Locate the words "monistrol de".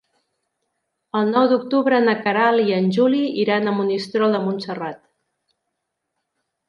3.81-4.41